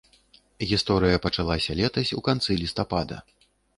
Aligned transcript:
Гісторыя 0.69 1.21
пачалася 1.25 1.71
летась 1.81 2.13
у 2.21 2.25
канцы 2.29 2.59
лістапада. 2.63 3.21